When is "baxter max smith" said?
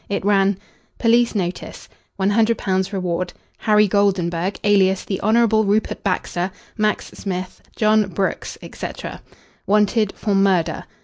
6.03-7.61